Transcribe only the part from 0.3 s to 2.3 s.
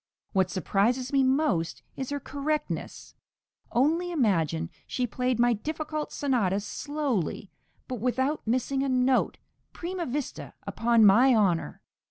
What surprises me most is her